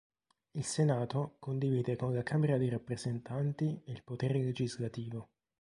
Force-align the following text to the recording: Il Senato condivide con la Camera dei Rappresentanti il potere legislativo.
Il 0.55 0.63
Senato 0.65 1.35
condivide 1.37 1.95
con 1.95 2.11
la 2.11 2.23
Camera 2.23 2.57
dei 2.57 2.69
Rappresentanti 2.69 3.83
il 3.85 4.01
potere 4.03 4.41
legislativo. 4.41 5.29